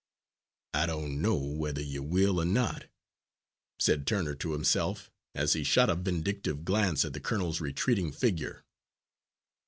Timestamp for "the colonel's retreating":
7.13-8.11